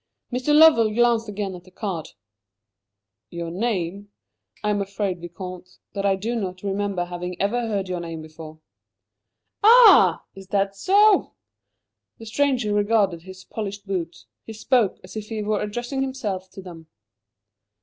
Mr. 0.33 0.51
Lovell 0.51 0.91
glanced 0.95 1.29
again 1.29 1.53
at 1.53 1.63
the 1.63 1.69
card. 1.69 2.07
"Your 3.29 3.51
name? 3.51 4.09
I 4.63 4.71
am 4.71 4.81
afraid, 4.81 5.21
Vicomte, 5.21 5.77
that 5.93 6.07
I 6.07 6.15
do 6.15 6.33
not 6.35 6.63
remember 6.63 7.05
having 7.05 7.39
ever 7.39 7.67
heard 7.67 7.87
your 7.87 7.99
name 7.99 8.23
before." 8.23 8.57
"Ah! 9.61 10.25
Is 10.33 10.47
that 10.47 10.75
so?" 10.75 11.33
The 12.17 12.25
stranger 12.25 12.73
regarded 12.73 13.21
his 13.21 13.43
polished 13.43 13.85
boots. 13.85 14.25
He 14.43 14.53
spoke 14.53 14.99
as 15.03 15.15
if 15.15 15.29
he 15.29 15.43
were 15.43 15.61
addressing 15.61 16.01
himself 16.01 16.49
to 16.53 16.63
them. 16.63 16.87